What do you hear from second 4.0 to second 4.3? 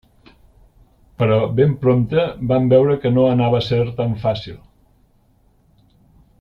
tan